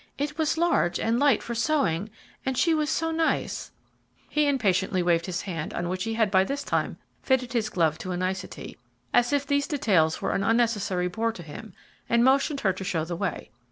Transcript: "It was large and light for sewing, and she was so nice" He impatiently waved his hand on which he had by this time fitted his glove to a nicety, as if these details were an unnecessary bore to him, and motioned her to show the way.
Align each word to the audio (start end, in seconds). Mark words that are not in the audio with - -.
"It 0.17 0.35
was 0.35 0.57
large 0.57 0.99
and 0.99 1.19
light 1.19 1.43
for 1.43 1.53
sewing, 1.53 2.09
and 2.43 2.57
she 2.57 2.73
was 2.73 2.89
so 2.89 3.11
nice" 3.11 3.69
He 4.29 4.47
impatiently 4.47 5.03
waved 5.03 5.27
his 5.27 5.43
hand 5.43 5.75
on 5.75 5.89
which 5.89 6.05
he 6.05 6.15
had 6.15 6.31
by 6.31 6.43
this 6.43 6.63
time 6.63 6.97
fitted 7.21 7.53
his 7.53 7.69
glove 7.69 7.99
to 7.99 8.11
a 8.11 8.17
nicety, 8.17 8.79
as 9.13 9.31
if 9.31 9.45
these 9.45 9.67
details 9.67 10.19
were 10.19 10.31
an 10.31 10.43
unnecessary 10.43 11.07
bore 11.07 11.31
to 11.33 11.43
him, 11.43 11.75
and 12.09 12.23
motioned 12.23 12.61
her 12.61 12.73
to 12.73 12.83
show 12.83 13.05
the 13.05 13.15
way. 13.15 13.51